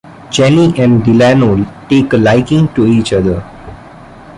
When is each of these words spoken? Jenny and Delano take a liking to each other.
Jenny 0.31 0.73
and 0.79 1.03
Delano 1.05 1.63
take 1.87 2.11
a 2.13 2.17
liking 2.17 2.67
to 2.73 2.87
each 2.87 3.13
other. 3.13 3.43